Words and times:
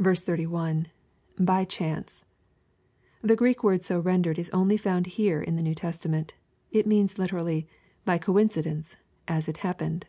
31.— 0.00 0.86
\By 1.40 1.64
chance.] 1.64 2.24
The 3.20 3.34
Greek 3.34 3.64
word 3.64 3.82
so 3.84 3.98
rendered 3.98 4.38
is 4.38 4.48
only 4.50 4.76
found 4.76 5.06
hero 5.08 5.42
in 5.42 5.56
the 5.56 5.62
New 5.64 5.74
Testament. 5.74 6.34
It 6.70 6.86
means 6.86 7.18
literally," 7.18 7.66
by 8.04 8.18
coincidence,— 8.18 8.94
aa 9.28 9.38
it 9.48 9.56
happened." 9.56 10.06